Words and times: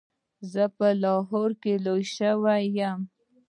زه 0.51 0.63
په 0.77 0.87
لاهور 1.03 1.49
کې 1.61 1.73
لویه 1.85 2.07
شوې 2.15 2.57
یم. 2.77 2.99